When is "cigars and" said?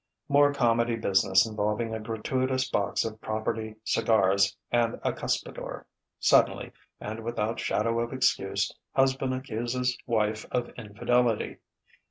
3.83-4.95